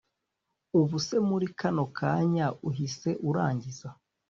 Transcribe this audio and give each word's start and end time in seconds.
Ubuse 0.79 1.15
muri 1.29 1.47
kano 1.59 1.83
kanya 1.97 2.47
uhise 2.69 3.09
urangiza 3.29 3.87